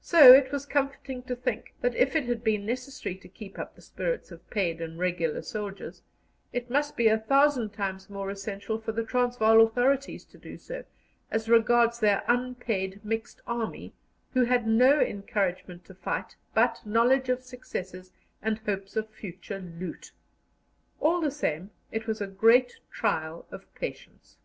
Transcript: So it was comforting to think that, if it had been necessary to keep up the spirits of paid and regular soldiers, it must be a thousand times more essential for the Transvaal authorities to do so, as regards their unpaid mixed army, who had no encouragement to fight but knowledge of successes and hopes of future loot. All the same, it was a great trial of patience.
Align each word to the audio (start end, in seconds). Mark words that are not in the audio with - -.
So 0.00 0.32
it 0.32 0.52
was 0.52 0.64
comforting 0.64 1.24
to 1.24 1.34
think 1.34 1.74
that, 1.80 1.96
if 1.96 2.14
it 2.14 2.26
had 2.26 2.44
been 2.44 2.64
necessary 2.64 3.16
to 3.16 3.26
keep 3.26 3.58
up 3.58 3.74
the 3.74 3.82
spirits 3.82 4.30
of 4.30 4.48
paid 4.48 4.80
and 4.80 4.96
regular 4.96 5.42
soldiers, 5.42 6.02
it 6.52 6.70
must 6.70 6.96
be 6.96 7.08
a 7.08 7.18
thousand 7.18 7.70
times 7.70 8.08
more 8.08 8.30
essential 8.30 8.78
for 8.78 8.92
the 8.92 9.02
Transvaal 9.02 9.60
authorities 9.60 10.24
to 10.26 10.38
do 10.38 10.56
so, 10.56 10.84
as 11.32 11.48
regards 11.48 11.98
their 11.98 12.22
unpaid 12.28 13.00
mixed 13.04 13.40
army, 13.44 13.92
who 14.34 14.44
had 14.44 14.68
no 14.68 15.00
encouragement 15.00 15.84
to 15.86 15.94
fight 15.94 16.36
but 16.54 16.86
knowledge 16.86 17.28
of 17.28 17.42
successes 17.42 18.12
and 18.40 18.60
hopes 18.60 18.94
of 18.94 19.10
future 19.10 19.58
loot. 19.58 20.12
All 21.00 21.20
the 21.20 21.32
same, 21.32 21.70
it 21.90 22.06
was 22.06 22.20
a 22.20 22.28
great 22.28 22.78
trial 22.92 23.46
of 23.50 23.66
patience. 23.74 24.36